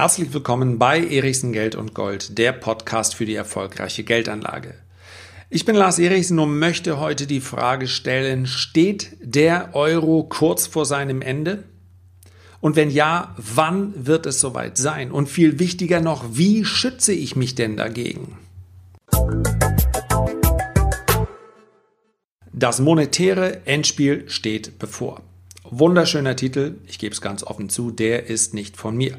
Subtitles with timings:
[0.00, 4.72] Herzlich willkommen bei Erichsen Geld und Gold, der Podcast für die erfolgreiche Geldanlage.
[5.50, 10.86] Ich bin Lars Erichsen und möchte heute die Frage stellen, steht der Euro kurz vor
[10.86, 11.64] seinem Ende?
[12.62, 15.12] Und wenn ja, wann wird es soweit sein?
[15.12, 18.38] Und viel wichtiger noch, wie schütze ich mich denn dagegen?
[22.54, 25.20] Das monetäre Endspiel steht bevor.
[25.64, 29.18] Wunderschöner Titel, ich gebe es ganz offen zu, der ist nicht von mir.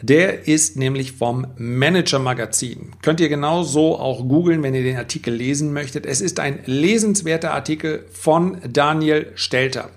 [0.00, 2.92] Der ist nämlich vom Manager Magazin.
[3.02, 6.06] Könnt ihr genauso auch googeln, wenn ihr den Artikel lesen möchtet.
[6.06, 9.90] Es ist ein lesenswerter Artikel von Daniel Stelter.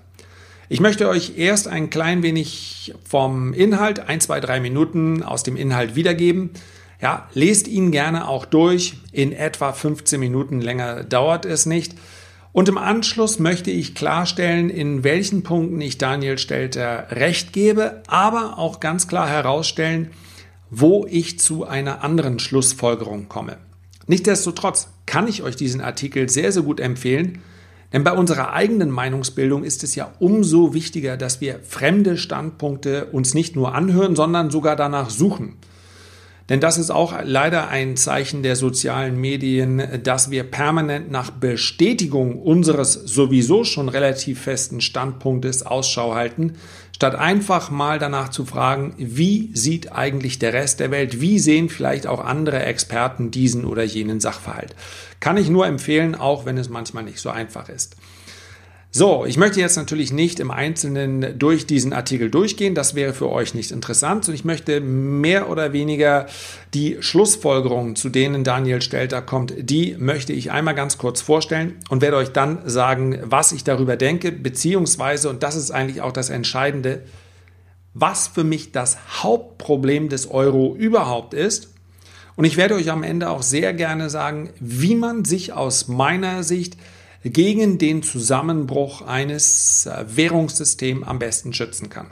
[0.68, 5.56] Ich möchte euch erst ein klein wenig vom Inhalt, ein, zwei, drei Minuten aus dem
[5.56, 6.50] Inhalt wiedergeben.
[7.00, 8.94] Ja, lest ihn gerne auch durch.
[9.12, 11.94] In etwa 15 Minuten länger dauert es nicht.
[12.52, 18.58] Und im Anschluss möchte ich klarstellen, in welchen Punkten ich Daniel Stelter recht gebe, aber
[18.58, 20.10] auch ganz klar herausstellen,
[20.70, 23.56] wo ich zu einer anderen Schlussfolgerung komme.
[24.06, 27.40] Nichtsdestotrotz kann ich euch diesen Artikel sehr, sehr gut empfehlen,
[27.92, 33.34] denn bei unserer eigenen Meinungsbildung ist es ja umso wichtiger, dass wir fremde Standpunkte uns
[33.34, 35.56] nicht nur anhören, sondern sogar danach suchen.
[36.48, 42.40] Denn das ist auch leider ein Zeichen der sozialen Medien, dass wir permanent nach Bestätigung
[42.40, 46.54] unseres sowieso schon relativ festen Standpunktes Ausschau halten,
[46.94, 51.68] statt einfach mal danach zu fragen, wie sieht eigentlich der Rest der Welt, wie sehen
[51.68, 54.74] vielleicht auch andere Experten diesen oder jenen Sachverhalt.
[55.20, 57.96] Kann ich nur empfehlen, auch wenn es manchmal nicht so einfach ist.
[58.94, 63.30] So, ich möchte jetzt natürlich nicht im Einzelnen durch diesen Artikel durchgehen, das wäre für
[63.30, 66.26] euch nicht interessant, und ich möchte mehr oder weniger
[66.74, 72.02] die Schlussfolgerungen, zu denen Daniel Stelter kommt, die möchte ich einmal ganz kurz vorstellen und
[72.02, 76.28] werde euch dann sagen, was ich darüber denke, beziehungsweise, und das ist eigentlich auch das
[76.28, 77.00] Entscheidende,
[77.94, 81.72] was für mich das Hauptproblem des Euro überhaupt ist.
[82.36, 86.42] Und ich werde euch am Ende auch sehr gerne sagen, wie man sich aus meiner
[86.42, 86.76] Sicht
[87.24, 92.10] gegen den Zusammenbruch eines äh, Währungssystems am besten schützen kann.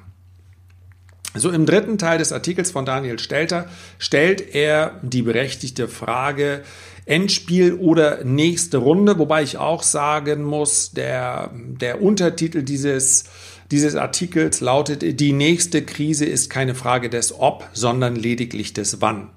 [1.34, 6.62] So im dritten Teil des Artikels von Daniel Stelter stellt er die berechtigte Frage
[7.06, 13.24] Endspiel oder nächste Runde, wobei ich auch sagen muss, der, der Untertitel dieses,
[13.70, 19.30] dieses Artikels lautet, die nächste Krise ist keine Frage des Ob, sondern lediglich des Wann.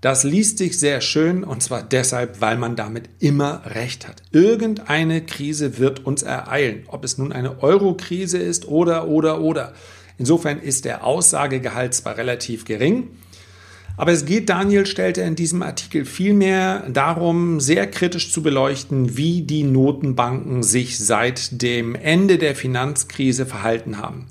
[0.00, 4.22] Das liest sich sehr schön und zwar deshalb, weil man damit immer recht hat.
[4.30, 9.72] Irgendeine Krise wird uns ereilen, ob es nun eine Euro-Krise ist oder, oder, oder.
[10.18, 13.08] Insofern ist der Aussagegehalt zwar relativ gering,
[13.98, 19.42] aber es geht, Daniel stellte in diesem Artikel vielmehr darum, sehr kritisch zu beleuchten, wie
[19.42, 24.26] die Notenbanken sich seit dem Ende der Finanzkrise verhalten haben.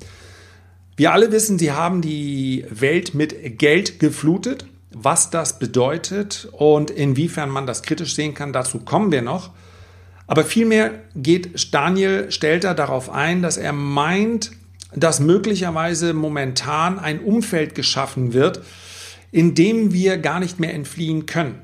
[0.97, 7.49] Wir alle wissen, sie haben die Welt mit Geld geflutet was das bedeutet und inwiefern
[7.49, 9.51] man das kritisch sehen kann, dazu kommen wir noch.
[10.27, 14.51] Aber vielmehr geht Daniel Stelter darauf ein, dass er meint,
[14.95, 18.61] dass möglicherweise momentan ein Umfeld geschaffen wird,
[19.31, 21.59] in dem wir gar nicht mehr entfliehen können.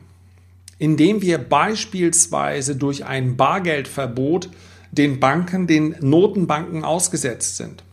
[0.78, 4.50] In dem wir beispielsweise durch ein Bargeldverbot
[4.92, 7.84] den Banken, den Notenbanken ausgesetzt sind.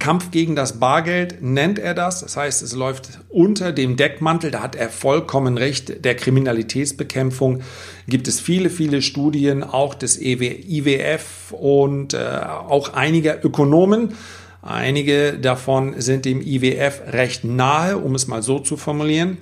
[0.00, 2.22] Kampf gegen das Bargeld nennt er das.
[2.22, 7.62] Das heißt, es läuft unter dem Deckmantel, da hat er vollkommen recht, der Kriminalitätsbekämpfung
[8.08, 14.14] gibt es viele, viele Studien, auch des IWF und äh, auch einiger Ökonomen.
[14.62, 19.38] Einige davon sind dem IWF recht nahe, um es mal so zu formulieren,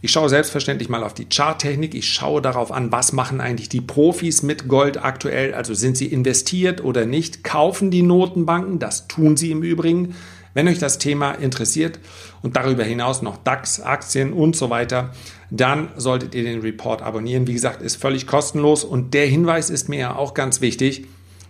[0.00, 1.94] Ich schaue selbstverständlich mal auf die Charttechnik.
[1.94, 5.52] Ich schaue darauf an, was machen eigentlich die Profis mit Gold aktuell.
[5.52, 7.44] Also sind sie investiert oder nicht?
[7.44, 8.78] Kaufen die Notenbanken?
[8.78, 10.14] Das tun sie im Übrigen.
[10.54, 11.98] Wenn euch das Thema interessiert
[12.40, 15.12] und darüber hinaus noch DAX, Aktien und so weiter,
[15.50, 17.46] dann solltet ihr den Report abonnieren.
[17.46, 21.04] Wie gesagt, ist völlig kostenlos und der Hinweis ist mir ja auch ganz wichtig.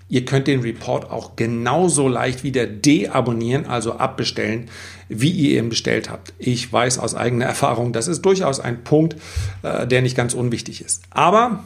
[0.08, 4.70] Ihr könnt den Report auch genauso leicht wieder deabonnieren, also abbestellen,
[5.08, 6.32] wie ihr ihn bestellt habt.
[6.38, 9.16] Ich weiß aus eigener Erfahrung, das ist durchaus ein Punkt,
[9.62, 11.02] äh, der nicht ganz unwichtig ist.
[11.10, 11.62] Aber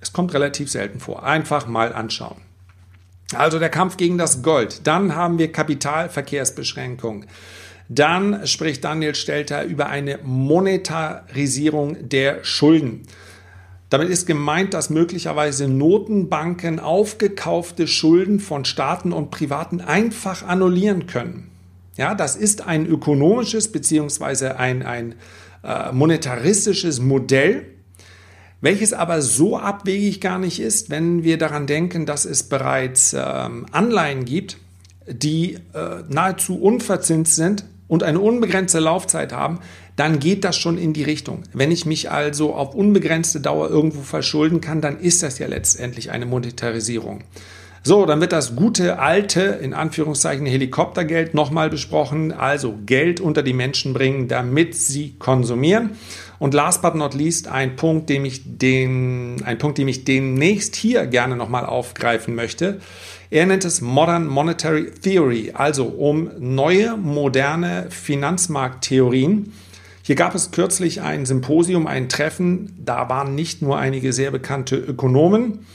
[0.00, 1.24] es kommt relativ selten vor.
[1.24, 2.40] Einfach mal anschauen.
[3.34, 4.86] Also der Kampf gegen das Gold.
[4.86, 7.26] Dann haben wir Kapitalverkehrsbeschränkungen.
[7.90, 13.02] Dann spricht Daniel Stelter über eine Monetarisierung der Schulden.
[13.90, 21.50] Damit ist gemeint, dass möglicherweise Notenbanken aufgekaufte Schulden von Staaten und Privaten einfach annullieren können.
[21.96, 24.48] Ja, das ist ein ökonomisches bzw.
[24.48, 25.14] ein, ein
[25.64, 27.66] äh, monetaristisches Modell,
[28.60, 33.66] welches aber so abwegig gar nicht ist, wenn wir daran denken, dass es bereits ähm,
[33.72, 34.58] Anleihen gibt,
[35.06, 39.60] die äh, nahezu unverzinst sind und eine unbegrenzte Laufzeit haben,
[39.96, 41.42] dann geht das schon in die Richtung.
[41.52, 46.10] Wenn ich mich also auf unbegrenzte Dauer irgendwo verschulden kann, dann ist das ja letztendlich
[46.12, 47.24] eine Monetarisierung.
[47.82, 52.32] So, dann wird das gute alte, in Anführungszeichen, Helikoptergeld nochmal besprochen.
[52.32, 55.92] Also Geld unter die Menschen bringen, damit sie konsumieren.
[56.38, 60.76] Und last but not least ein Punkt, den ich, den, ein Punkt, den ich demnächst
[60.76, 62.80] hier gerne nochmal aufgreifen möchte.
[63.30, 69.52] Er nennt es Modern Monetary Theory, also um neue, moderne Finanzmarkttheorien
[70.08, 72.74] hier gab es kürzlich ein Symposium, ein Treffen.
[72.82, 75.66] Da waren nicht nur einige sehr bekannte Ökonomen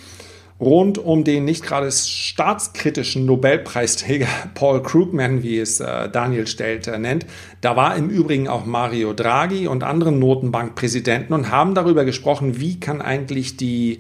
[0.59, 7.27] rund um den nicht gerade staatskritischen Nobelpreisträger Paul Krugman, wie es äh, Daniel Stelter nennt.
[7.61, 12.79] Da war im Übrigen auch Mario Draghi und andere Notenbankpräsidenten und haben darüber gesprochen, wie
[12.79, 13.99] kann eigentlich die,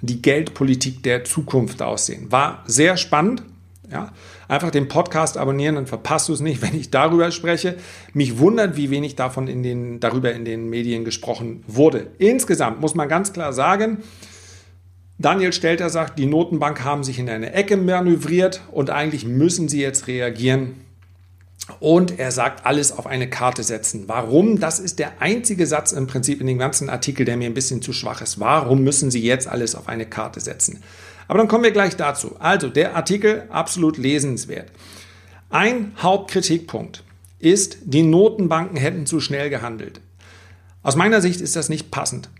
[0.00, 2.30] die Geldpolitik der Zukunft aussehen.
[2.30, 3.42] War sehr spannend.
[3.90, 4.12] Ja,
[4.48, 7.76] einfach den Podcast abonnieren, dann verpasst du es nicht, wenn ich darüber spreche.
[8.12, 12.08] Mich wundert, wie wenig davon in den, darüber in den Medien gesprochen wurde.
[12.18, 13.98] Insgesamt muss man ganz klar sagen,
[15.20, 19.80] Daniel Stelter sagt, die Notenbank haben sich in eine Ecke manövriert und eigentlich müssen sie
[19.80, 20.76] jetzt reagieren.
[21.80, 24.04] Und er sagt, alles auf eine Karte setzen.
[24.06, 24.58] Warum?
[24.58, 27.82] Das ist der einzige Satz im Prinzip in dem ganzen Artikel, der mir ein bisschen
[27.82, 28.40] zu schwach ist.
[28.40, 30.82] Warum müssen Sie jetzt alles auf eine Karte setzen?
[31.28, 32.36] Aber dann kommen wir gleich dazu.
[32.38, 34.72] Also der Artikel absolut lesenswert.
[35.50, 37.04] Ein Hauptkritikpunkt
[37.38, 40.00] ist, die Notenbanken hätten zu schnell gehandelt.
[40.82, 42.30] Aus meiner Sicht ist das nicht passend.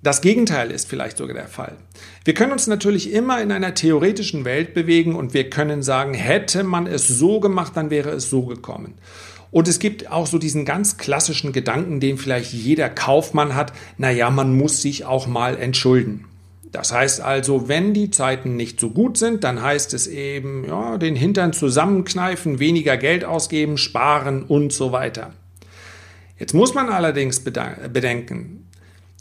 [0.00, 1.76] Das Gegenteil ist vielleicht sogar der Fall.
[2.24, 6.62] Wir können uns natürlich immer in einer theoretischen Welt bewegen und wir können sagen, hätte
[6.62, 8.94] man es so gemacht, dann wäre es so gekommen.
[9.50, 14.30] Und es gibt auch so diesen ganz klassischen Gedanken, den vielleicht jeder Kaufmann hat, naja,
[14.30, 16.26] man muss sich auch mal entschulden.
[16.70, 20.98] Das heißt also, wenn die Zeiten nicht so gut sind, dann heißt es eben, ja,
[20.98, 25.32] den Hintern zusammenkneifen, weniger Geld ausgeben, sparen und so weiter.
[26.38, 28.67] Jetzt muss man allerdings bedenken,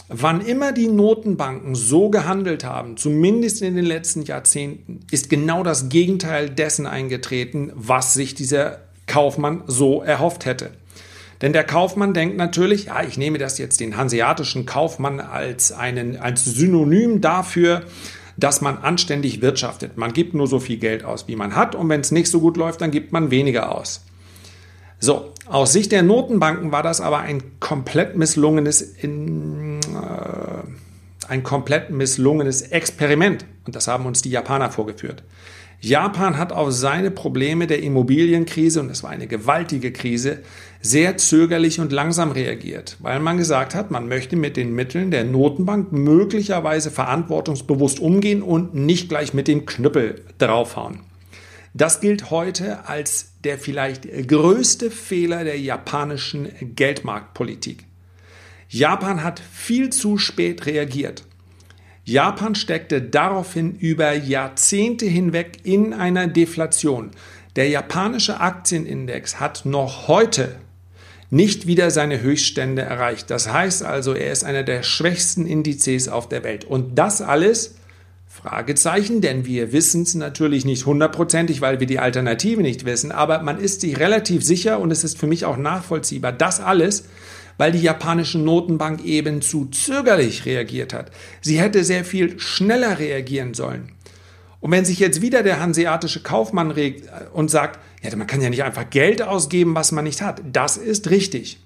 [0.09, 5.89] wann immer die Notenbanken so gehandelt haben, zumindest in den letzten Jahrzehnten, ist genau das
[5.89, 10.71] Gegenteil dessen eingetreten, was sich dieser Kaufmann so erhofft hätte.
[11.41, 16.17] Denn der Kaufmann denkt natürlich, ja, ich nehme das jetzt den hanseatischen Kaufmann als einen,
[16.17, 17.83] als Synonym dafür,
[18.37, 19.97] dass man anständig wirtschaftet.
[19.97, 22.39] Man gibt nur so viel Geld aus, wie man hat und wenn es nicht so
[22.39, 24.03] gut läuft, dann gibt man weniger aus.
[24.99, 31.89] So, aus Sicht der Notenbanken war das aber ein komplett misslungenes, in, äh, ein komplett
[31.89, 35.23] misslungenes Experiment und das haben uns die Japaner vorgeführt.
[35.79, 40.39] Japan hat auf seine Probleme der Immobilienkrise, und es war eine gewaltige Krise,
[40.81, 45.23] sehr zögerlich und langsam reagiert, weil man gesagt hat, man möchte mit den Mitteln der
[45.23, 51.01] Notenbank möglicherweise verantwortungsbewusst umgehen und nicht gleich mit dem Knüppel draufhauen.
[51.75, 57.85] Das gilt heute als der vielleicht größte Fehler der japanischen Geldmarktpolitik.
[58.67, 61.23] Japan hat viel zu spät reagiert.
[62.03, 67.11] Japan steckte daraufhin über Jahrzehnte hinweg in einer Deflation.
[67.55, 70.57] Der japanische Aktienindex hat noch heute
[71.29, 73.29] nicht wieder seine Höchststände erreicht.
[73.29, 76.65] Das heißt also, er ist einer der schwächsten Indizes auf der Welt.
[76.65, 77.76] Und das alles
[78.41, 83.41] Fragezeichen, denn wir wissen es natürlich nicht hundertprozentig, weil wir die Alternative nicht wissen, aber
[83.41, 87.05] man ist sich relativ sicher und es ist für mich auch nachvollziehbar, das alles
[87.57, 91.11] weil die japanische Notenbank eben zu zögerlich reagiert hat.
[91.41, 93.93] Sie hätte sehr viel schneller reagieren sollen.
[94.59, 98.49] Und wenn sich jetzt wieder der hanseatische Kaufmann regt und sagt, ja, man kann ja
[98.49, 101.59] nicht einfach Geld ausgeben, was man nicht hat, das ist richtig.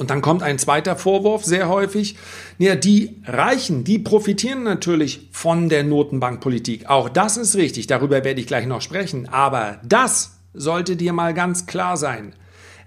[0.00, 2.16] Und dann kommt ein zweiter Vorwurf sehr häufig.
[2.56, 6.88] Ja, die Reichen, die profitieren natürlich von der Notenbankpolitik.
[6.88, 9.28] Auch das ist richtig, darüber werde ich gleich noch sprechen.
[9.28, 12.34] Aber das sollte dir mal ganz klar sein.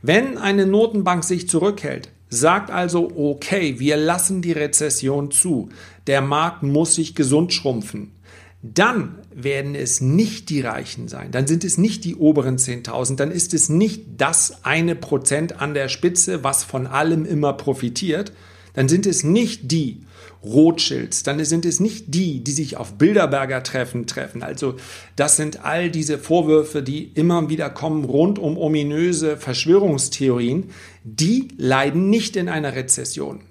[0.02, 5.70] Wenn eine Notenbank sich zurückhält, sagt also, okay, wir lassen die Rezession zu,
[6.08, 8.13] der Markt muss sich gesund schrumpfen,
[8.64, 13.30] dann werden es nicht die Reichen sein, dann sind es nicht die oberen 10.000, dann
[13.30, 18.32] ist es nicht das eine Prozent an der Spitze, was von allem immer profitiert,
[18.74, 20.04] dann sind es nicht die
[20.44, 24.44] Rothschilds, dann sind es nicht die, die sich auf Bilderberger Treffen treffen.
[24.44, 24.76] Also
[25.18, 30.70] das sind all diese Vorwürfe, die immer wieder kommen rund um ominöse Verschwörungstheorien,
[31.04, 33.42] die leiden nicht in einer Rezession.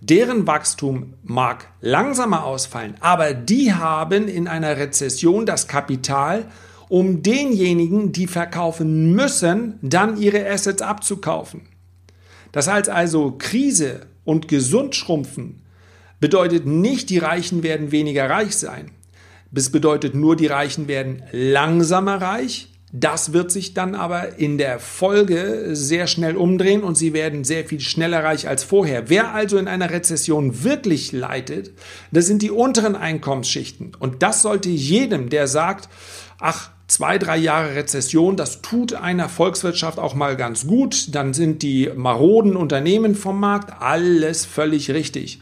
[0.00, 6.46] Deren Wachstum mag langsamer ausfallen, aber die haben in einer Rezession das Kapital,
[6.88, 11.62] um denjenigen, die verkaufen müssen, dann ihre Assets abzukaufen.
[12.52, 15.62] Das heißt also, Krise und gesund schrumpfen
[16.20, 18.92] bedeutet nicht, die Reichen werden weniger reich sein.
[19.54, 24.78] Es bedeutet nur, die Reichen werden langsamer reich, das wird sich dann aber in der
[24.78, 29.10] Folge sehr schnell umdrehen und sie werden sehr viel schneller reich als vorher.
[29.10, 31.72] Wer also in einer Rezession wirklich leidet,
[32.12, 33.92] das sind die unteren Einkommensschichten.
[33.98, 35.90] Und das sollte jedem, der sagt,
[36.40, 41.62] ach, zwei, drei Jahre Rezession, das tut einer Volkswirtschaft auch mal ganz gut, dann sind
[41.62, 45.40] die maroden Unternehmen vom Markt, alles völlig richtig.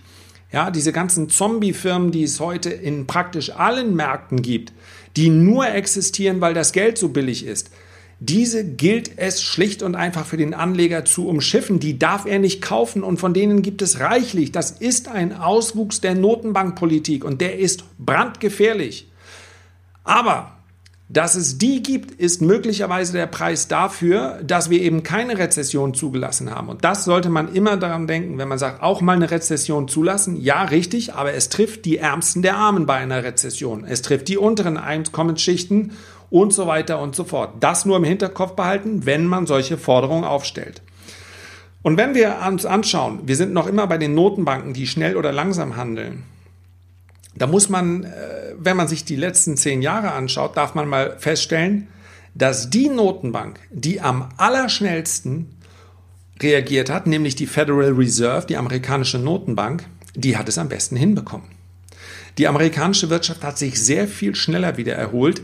[0.53, 4.73] Ja, diese ganzen Zombie-Firmen, die es heute in praktisch allen Märkten gibt,
[5.17, 7.71] die nur existieren, weil das Geld so billig ist.
[8.19, 11.81] Diese gilt es schlicht und einfach für den Anleger zu umschiffen.
[11.81, 14.53] Die darf er nicht kaufen und von denen gibt es reichlich.
[14.53, 19.09] Das ist ein Auswuchs der Notenbankpolitik und der ist brandgefährlich.
[20.03, 20.56] Aber
[21.09, 26.51] dass es die gibt, ist möglicherweise der Preis dafür, dass wir eben keine Rezession zugelassen
[26.51, 26.69] haben.
[26.69, 30.41] Und das sollte man immer daran denken, wenn man sagt, auch mal eine Rezession zulassen.
[30.41, 33.85] Ja, richtig, aber es trifft die Ärmsten der Armen bei einer Rezession.
[33.85, 35.93] Es trifft die unteren Einkommensschichten
[36.29, 37.55] und so weiter und so fort.
[37.61, 40.83] Das nur im Hinterkopf behalten, wenn man solche Forderungen aufstellt.
[41.83, 45.31] Und wenn wir uns anschauen, wir sind noch immer bei den Notenbanken, die schnell oder
[45.31, 46.25] langsam handeln.
[47.39, 51.17] Da muss man, äh, wenn man sich die letzten zehn Jahre anschaut, darf man mal
[51.19, 51.89] feststellen,
[52.35, 55.57] dass die Notenbank, die am allerschnellsten
[56.43, 61.49] reagiert hat, nämlich die Federal Reserve, die amerikanische Notenbank, die hat es am besten hinbekommen.
[62.39, 65.43] Die amerikanische Wirtschaft hat sich sehr viel schneller wieder erholt.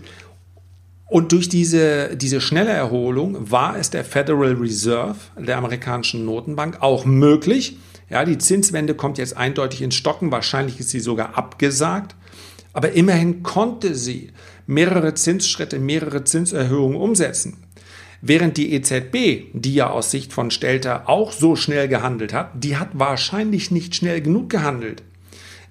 [1.06, 7.04] Und durch diese, diese schnelle Erholung war es der Federal Reserve, der amerikanischen Notenbank, auch
[7.04, 7.78] möglich,
[8.09, 12.14] ja, die Zinswende kommt jetzt eindeutig ins Stocken, wahrscheinlich ist sie sogar abgesagt,
[12.73, 14.30] aber immerhin konnte sie
[14.66, 17.64] mehrere Zinsschritte, mehrere Zinserhöhungen umsetzen.
[18.21, 22.76] Während die EZB, die ja aus Sicht von Stelter auch so schnell gehandelt hat, die
[22.76, 25.02] hat wahrscheinlich nicht schnell genug gehandelt.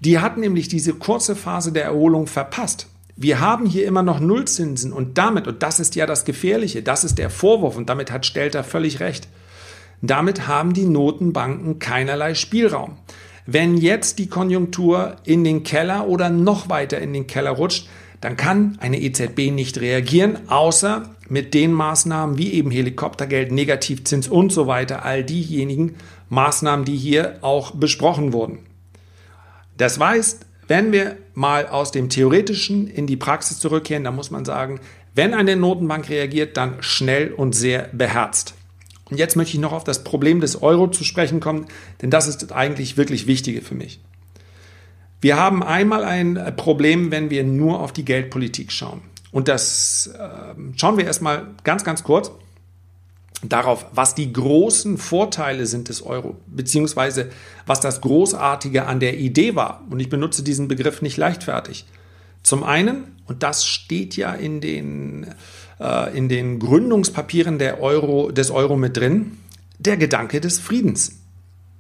[0.02, 2.88] Die hat nämlich diese kurze Phase der Erholung verpasst.
[3.16, 7.04] Wir haben hier immer noch Nullzinsen und damit, und das ist ja das Gefährliche, das
[7.04, 9.28] ist der Vorwurf und damit hat Stelter völlig recht,
[10.02, 12.98] damit haben die Notenbanken keinerlei Spielraum.
[13.46, 17.88] Wenn jetzt die Konjunktur in den Keller oder noch weiter in den Keller rutscht,
[18.22, 24.52] dann kann eine EZB nicht reagieren, außer mit den Maßnahmen wie eben Helikoptergeld, Negativzins und
[24.52, 25.96] so weiter, all diejenigen
[26.30, 28.60] Maßnahmen, die hier auch besprochen wurden.
[29.78, 34.46] Das heißt, wenn wir mal aus dem Theoretischen in die Praxis zurückkehren, dann muss man
[34.46, 34.80] sagen,
[35.16, 38.54] wenn eine Notenbank reagiert, dann schnell und sehr beherzt.
[39.12, 41.68] Und jetzt möchte ich noch auf das Problem des Euro zu sprechen kommen,
[42.02, 44.00] denn das ist eigentlich wirklich Wichtige für mich.
[45.20, 49.02] Wir haben einmal ein Problem, wenn wir nur auf die Geldpolitik schauen.
[49.32, 52.32] Und das äh, schauen wir erstmal ganz, ganz kurz
[53.44, 57.30] darauf, was die großen Vorteile sind des Euro, beziehungsweise
[57.66, 59.84] was das Großartige an der Idee war.
[59.90, 61.86] Und ich benutze diesen Begriff nicht leichtfertig.
[62.44, 65.28] Zum einen, und das steht ja in den
[65.82, 69.38] äh, in den Gründungspapieren der Euro, des Euro mit drin,
[69.80, 71.18] der Gedanke des Friedens.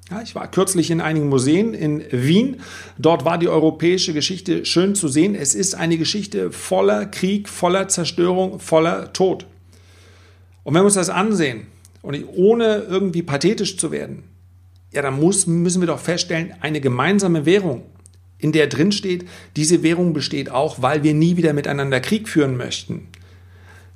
[0.09, 2.57] Ja, ich war kürzlich in einigen Museen in Wien.
[2.97, 5.35] Dort war die europäische Geschichte schön zu sehen.
[5.35, 9.45] Es ist eine Geschichte voller Krieg, voller Zerstörung, voller Tod.
[10.63, 11.67] Und wenn wir uns das ansehen,
[12.01, 14.23] und ohne irgendwie pathetisch zu werden,
[14.91, 17.83] ja, dann muss, müssen wir doch feststellen, eine gemeinsame Währung,
[18.39, 22.57] in der drin steht, diese Währung besteht auch, weil wir nie wieder miteinander Krieg führen
[22.57, 23.07] möchten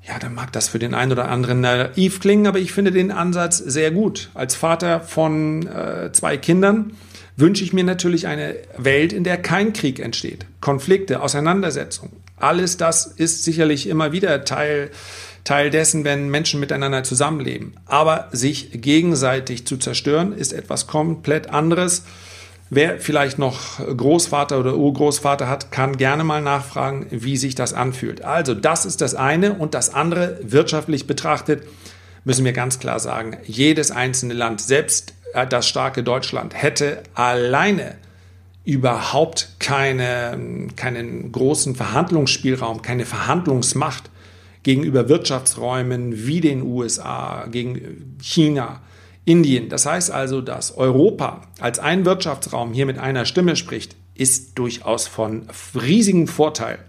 [0.07, 3.11] Ja, dann mag das für den einen oder anderen naiv klingen, aber ich finde den
[3.11, 4.29] Ansatz sehr gut.
[4.35, 6.93] Als Vater von äh, zwei Kindern
[7.37, 10.45] wünsche ich mir natürlich eine Welt, in der kein Krieg entsteht.
[10.61, 12.13] Konflikte, Auseinandersetzungen.
[12.37, 14.91] Alles das ist sicherlich immer wieder Teil,
[15.43, 17.73] Teil dessen, wenn Menschen miteinander zusammenleben.
[17.85, 22.03] Aber sich gegenseitig zu zerstören, ist etwas komplett anderes.
[22.69, 28.23] Wer vielleicht noch Großvater oder Urgroßvater hat, kann gerne mal nachfragen, wie sich das anfühlt.
[28.23, 31.63] Also das ist das eine und das andere wirtschaftlich betrachtet
[32.25, 37.95] müssen wir ganz klar sagen, jedes einzelne Land, selbst äh, das starke Deutschland, hätte alleine
[38.65, 44.09] überhaupt keine, keinen großen Verhandlungsspielraum, keine Verhandlungsmacht
[44.63, 48.81] gegenüber Wirtschaftsräumen wie den USA, gegen China,
[49.25, 49.69] Indien.
[49.69, 55.07] Das heißt also, dass Europa als ein Wirtschaftsraum hier mit einer Stimme spricht, ist durchaus
[55.07, 56.79] von riesigem Vorteil.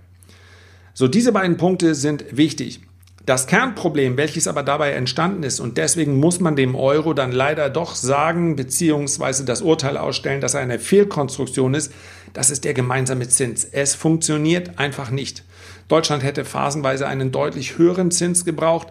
[0.95, 2.81] So, diese beiden Punkte sind wichtig.
[3.27, 7.69] Das Kernproblem, welches aber dabei entstanden ist, und deswegen muss man dem Euro dann leider
[7.71, 11.93] doch sagen, beziehungsweise das Urteil ausstellen, dass er eine Fehlkonstruktion ist,
[12.35, 13.65] das ist der gemeinsame Zins.
[13.65, 15.43] Es funktioniert einfach nicht.
[15.89, 18.89] Deutschland hätte phasenweise einen deutlich höheren Zins gebraucht,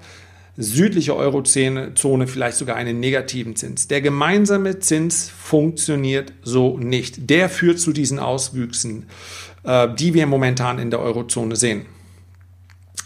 [0.58, 1.94] südliche Eurozone
[2.28, 3.88] vielleicht sogar einen negativen Zins.
[3.88, 7.30] Der gemeinsame Zins funktioniert so nicht.
[7.30, 9.08] Der führt zu diesen Auswüchsen,
[9.64, 11.86] äh, die wir momentan in der Eurozone sehen.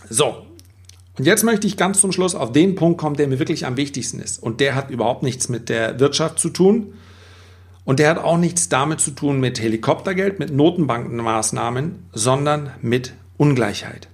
[0.10, 0.46] So,
[1.20, 3.76] und jetzt möchte ich ganz zum Schluss auf den Punkt kommen, der mir wirklich am
[3.76, 4.42] wichtigsten ist.
[4.42, 6.94] Und der hat überhaupt nichts mit der Wirtschaft zu tun.
[7.84, 14.08] Und der hat auch nichts damit zu tun mit Helikoptergeld, mit Notenbankenmaßnahmen, sondern mit Ungleichheit.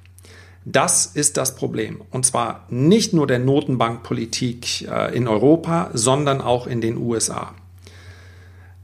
[0.66, 2.02] Das ist das Problem.
[2.10, 7.54] Und zwar nicht nur der Notenbankpolitik äh, in Europa, sondern auch in den USA.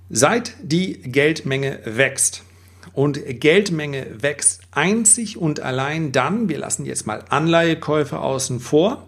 [0.09, 2.43] Seit die Geldmenge wächst,
[2.93, 9.07] und Geldmenge wächst einzig und allein dann, wir lassen jetzt mal Anleihekäufe außen vor,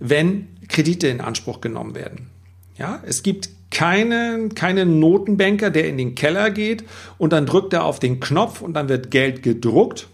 [0.00, 2.30] wenn Kredite in Anspruch genommen werden.
[2.76, 6.84] Ja, es gibt keine, keinen Notenbanker, der in den Keller geht
[7.18, 10.08] und dann drückt er auf den Knopf und dann wird Geld gedruckt.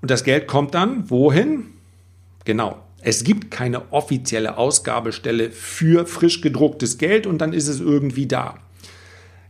[0.00, 1.66] Und das Geld kommt dann wohin?
[2.44, 2.82] Genau.
[3.00, 8.58] Es gibt keine offizielle Ausgabestelle für frisch gedrucktes Geld und dann ist es irgendwie da.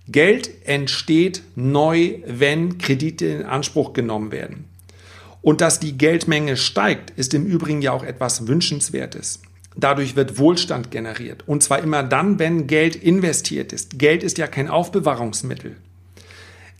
[0.06, 4.64] Geld entsteht neu, wenn Kredite in Anspruch genommen werden.
[5.42, 9.40] Und dass die Geldmenge steigt, ist im Übrigen ja auch etwas Wünschenswertes.
[9.76, 11.46] Dadurch wird Wohlstand generiert.
[11.46, 13.98] Und zwar immer dann, wenn Geld investiert ist.
[13.98, 15.76] Geld ist ja kein Aufbewahrungsmittel.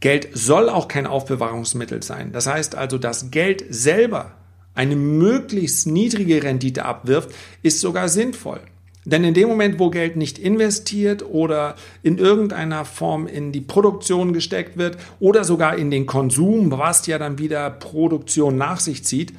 [0.01, 2.33] Geld soll auch kein Aufbewahrungsmittel sein.
[2.33, 4.33] Das heißt also, dass Geld selber
[4.75, 7.31] eine möglichst niedrige Rendite abwirft,
[7.63, 8.61] ist sogar sinnvoll.
[9.05, 14.33] Denn in dem Moment, wo Geld nicht investiert oder in irgendeiner Form in die Produktion
[14.33, 19.33] gesteckt wird oder sogar in den Konsum, was ja dann wieder Produktion nach sich zieht,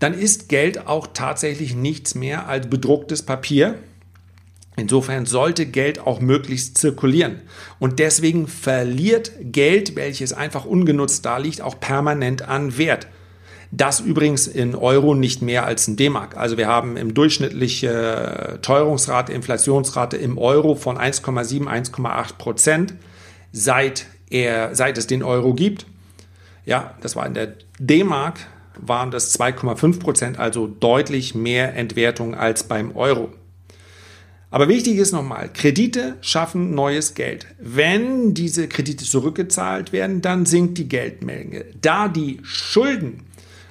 [0.00, 3.76] dann ist Geld auch tatsächlich nichts mehr als bedrucktes Papier.
[4.76, 7.42] Insofern sollte Geld auch möglichst zirkulieren.
[7.78, 13.06] Und deswegen verliert Geld, welches einfach ungenutzt da liegt, auch permanent an Wert.
[13.70, 16.36] Das übrigens in Euro nicht mehr als in D-Mark.
[16.36, 22.94] Also wir haben im durchschnittliche Teuerungsrate, Inflationsrate im Euro von 1,7, 1,8 Prozent,
[23.50, 25.86] seit, er, seit es den Euro gibt.
[26.64, 28.40] Ja, das war in der D-Mark
[28.80, 33.30] waren das 2,5 Prozent, also deutlich mehr Entwertung als beim Euro.
[34.52, 37.46] Aber wichtig ist nochmal, Kredite schaffen neues Geld.
[37.58, 41.64] Wenn diese Kredite zurückgezahlt werden, dann sinkt die Geldmenge.
[41.80, 43.24] Da die Schulden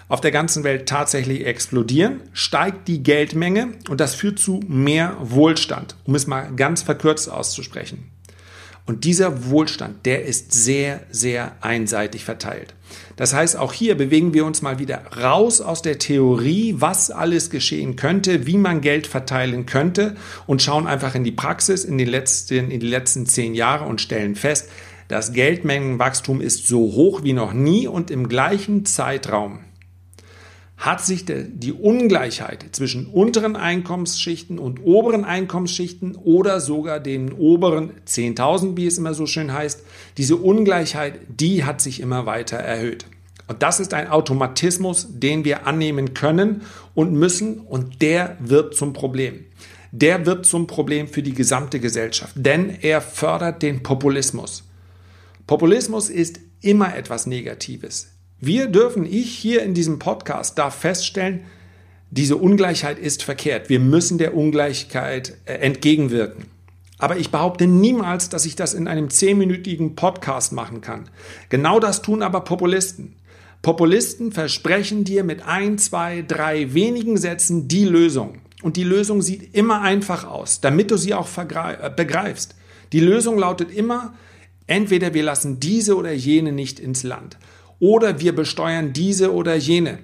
[0.07, 5.95] auf der ganzen Welt tatsächlich explodieren, steigt die Geldmenge und das führt zu mehr Wohlstand,
[6.05, 8.09] um es mal ganz verkürzt auszusprechen.
[8.87, 12.73] Und dieser Wohlstand, der ist sehr, sehr einseitig verteilt.
[13.21, 17.51] Das heißt, auch hier bewegen wir uns mal wieder raus aus der Theorie, was alles
[17.51, 20.15] geschehen könnte, wie man Geld verteilen könnte
[20.47, 24.01] und schauen einfach in die Praxis in, den letzten, in die letzten zehn Jahre und
[24.01, 24.69] stellen fest,
[25.07, 29.59] das Geldmengenwachstum ist so hoch wie noch nie und im gleichen Zeitraum
[30.81, 38.77] hat sich die Ungleichheit zwischen unteren Einkommensschichten und oberen Einkommensschichten oder sogar den oberen 10.000,
[38.77, 39.83] wie es immer so schön heißt,
[40.17, 43.05] diese Ungleichheit, die hat sich immer weiter erhöht.
[43.51, 46.61] Und das ist ein Automatismus, den wir annehmen können
[46.95, 49.43] und müssen und der wird zum Problem.
[49.91, 54.63] Der wird zum Problem für die gesamte Gesellschaft, denn er fördert den Populismus.
[55.47, 58.13] Populismus ist immer etwas Negatives.
[58.39, 61.41] Wir dürfen, ich hier in diesem Podcast darf feststellen,
[62.09, 63.67] diese Ungleichheit ist verkehrt.
[63.67, 66.45] Wir müssen der Ungleichheit äh, entgegenwirken.
[66.99, 71.09] Aber ich behaupte niemals, dass ich das in einem zehnminütigen Podcast machen kann.
[71.49, 73.15] Genau das tun aber Populisten.
[73.61, 78.39] Populisten versprechen dir mit ein, zwei, drei wenigen Sätzen die Lösung.
[78.63, 82.55] Und die Lösung sieht immer einfach aus, damit du sie auch äh, begreifst.
[82.91, 84.13] Die Lösung lautet immer,
[84.67, 87.37] entweder wir lassen diese oder jene nicht ins Land
[87.79, 89.99] oder wir besteuern diese oder jene.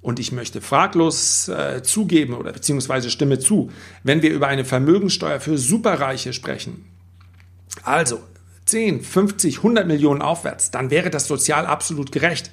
[0.00, 3.70] Und ich möchte fraglos äh, zugeben oder beziehungsweise stimme zu,
[4.02, 6.84] wenn wir über eine Vermögenssteuer für Superreiche sprechen,
[7.82, 8.20] also
[8.66, 12.50] 10, 50, 100 Millionen aufwärts, dann wäre das sozial absolut gerecht.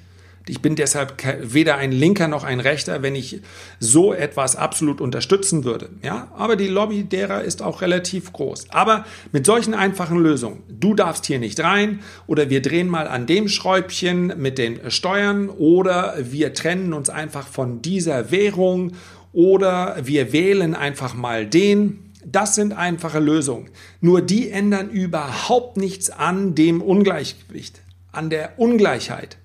[0.48, 3.42] Ich bin deshalb weder ein Linker noch ein Rechter, wenn ich
[3.80, 5.90] so etwas absolut unterstützen würde.
[6.04, 8.70] Ja, aber die Lobby derer ist auch relativ groß.
[8.70, 13.26] Aber mit solchen einfachen Lösungen, du darfst hier nicht rein oder wir drehen mal an
[13.26, 18.92] dem Schräubchen mit den Steuern oder wir trennen uns einfach von dieser Währung
[19.34, 22.14] oder wir wählen einfach mal den.
[22.24, 23.70] Das sind einfache Lösungen.
[24.00, 27.82] Nur die ändern überhaupt nichts an dem Ungleichgewicht,
[28.12, 29.38] an der Ungleichheit.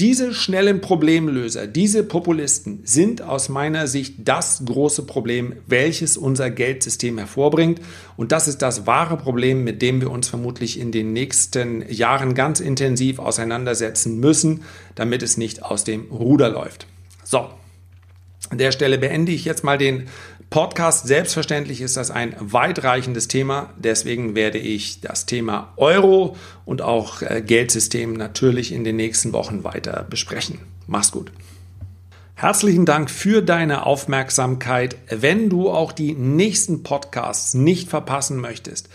[0.00, 7.18] Diese schnellen Problemlöser, diese Populisten sind aus meiner Sicht das große Problem, welches unser Geldsystem
[7.18, 7.82] hervorbringt.
[8.16, 12.32] Und das ist das wahre Problem, mit dem wir uns vermutlich in den nächsten Jahren
[12.34, 14.62] ganz intensiv auseinandersetzen müssen,
[14.94, 16.86] damit es nicht aus dem Ruder läuft.
[17.22, 17.50] So,
[18.50, 20.08] an der Stelle beende ich jetzt mal den
[20.50, 21.06] Podcast.
[21.06, 23.72] Selbstverständlich ist das ein weitreichendes Thema.
[23.78, 29.62] Deswegen werde ich das Thema Euro und auch äh, Geldsystem natürlich in den nächsten Wochen
[29.62, 30.58] weiter besprechen.
[30.88, 31.30] Mach's gut.
[32.34, 34.96] Herzlichen Dank für deine Aufmerksamkeit.
[35.08, 38.88] Wenn du auch die nächsten Podcasts nicht verpassen möchtest,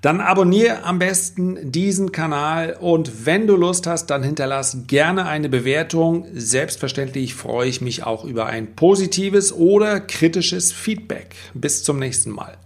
[0.00, 5.48] dann abonniere am besten diesen Kanal und wenn du Lust hast, dann hinterlass gerne eine
[5.48, 6.26] Bewertung.
[6.34, 11.34] Selbstverständlich freue ich mich auch über ein positives oder kritisches Feedback.
[11.54, 12.56] Bis zum nächsten Mal.